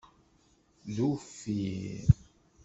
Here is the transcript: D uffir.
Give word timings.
D 0.95 0.97
uffir. 1.09 2.07